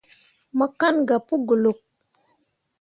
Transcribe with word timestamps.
Mo 0.57 0.65
kan 0.79 0.95
gah 1.07 1.21
pu 1.27 1.35
golok. 1.47 1.79